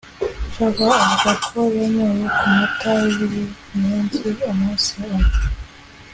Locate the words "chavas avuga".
0.53-1.31